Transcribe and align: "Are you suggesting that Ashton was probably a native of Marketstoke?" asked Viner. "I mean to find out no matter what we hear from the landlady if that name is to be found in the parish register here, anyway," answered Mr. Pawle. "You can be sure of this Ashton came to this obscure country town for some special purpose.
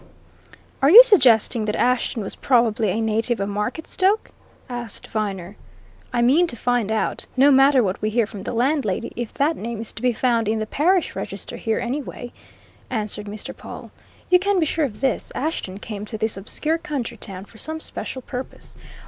"Are 0.81 0.89
you 0.89 1.03
suggesting 1.03 1.65
that 1.65 1.75
Ashton 1.75 2.23
was 2.23 2.33
probably 2.35 2.89
a 2.89 2.99
native 2.99 3.39
of 3.39 3.49
Marketstoke?" 3.49 4.31
asked 4.67 5.05
Viner. 5.05 5.57
"I 6.11 6.23
mean 6.23 6.47
to 6.47 6.55
find 6.55 6.91
out 6.91 7.27
no 7.37 7.51
matter 7.51 7.83
what 7.83 8.01
we 8.01 8.09
hear 8.09 8.25
from 8.25 8.41
the 8.41 8.51
landlady 8.51 9.11
if 9.15 9.31
that 9.35 9.55
name 9.55 9.79
is 9.79 9.93
to 9.93 10.01
be 10.01 10.11
found 10.11 10.47
in 10.47 10.57
the 10.57 10.65
parish 10.65 11.15
register 11.15 11.57
here, 11.57 11.77
anyway," 11.77 12.33
answered 12.89 13.27
Mr. 13.27 13.55
Pawle. 13.55 13.91
"You 14.31 14.39
can 14.39 14.59
be 14.59 14.65
sure 14.65 14.85
of 14.85 15.01
this 15.01 15.31
Ashton 15.35 15.77
came 15.77 16.05
to 16.05 16.17
this 16.17 16.35
obscure 16.35 16.79
country 16.79 17.17
town 17.17 17.45
for 17.45 17.59
some 17.59 17.79
special 17.79 18.23
purpose. 18.23 18.75